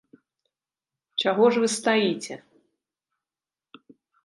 [1.25, 2.35] Чаго ж вы стаіце?